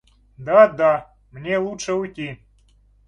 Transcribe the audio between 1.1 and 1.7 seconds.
мне